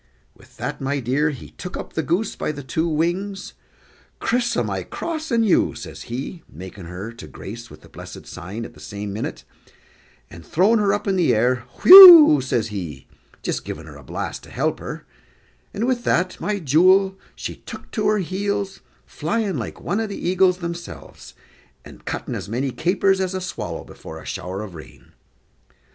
With 0.33 0.57
that, 0.57 0.81
my 0.81 0.99
dear, 0.99 1.29
he 1.29 1.51
took 1.51 1.77
up 1.77 1.93
the 1.93 2.01
goose 2.01 2.35
by 2.35 2.51
the 2.51 2.63
two 2.63 2.87
wings 2.89 3.53
"Criss 4.17 4.57
o' 4.57 4.63
my 4.63 4.81
cross 4.81 5.29
an 5.29 5.43
you," 5.43 5.75
says 5.75 6.01
he, 6.09 6.41
markin' 6.51 6.87
her 6.87 7.11
to 7.11 7.27
grace 7.27 7.69
with 7.69 7.81
the 7.81 7.87
blessed 7.87 8.25
sign 8.25 8.65
at 8.65 8.73
the 8.73 8.79
same 8.79 9.13
minute 9.13 9.43
and 10.27 10.43
throwing 10.43 10.79
her 10.79 10.91
up 10.91 11.07
in 11.07 11.17
the 11.17 11.35
air, 11.35 11.65
"whew," 11.83 12.41
says 12.41 12.69
he, 12.69 13.05
jist 13.43 13.63
givin' 13.63 13.85
her 13.85 13.95
a 13.95 14.01
blast 14.01 14.41
to 14.45 14.49
help 14.49 14.79
her; 14.79 15.05
and 15.71 15.85
with 15.85 16.03
that, 16.03 16.39
my 16.41 16.57
jewel, 16.57 17.19
she 17.35 17.57
took 17.57 17.91
to 17.91 18.07
her 18.07 18.17
heels, 18.17 18.79
flyin' 19.05 19.59
like 19.59 19.79
one 19.81 19.99
o' 20.01 20.07
the 20.07 20.17
eagles 20.17 20.57
themselves, 20.57 21.35
and 21.85 22.05
cutting 22.05 22.33
as 22.33 22.49
many 22.49 22.71
capers 22.71 23.21
as 23.21 23.35
a 23.35 23.39
swallow 23.39 23.83
before 23.83 24.19
a 24.19 24.25
shower 24.25 24.63
of 24.63 24.73
rain. 24.73 25.11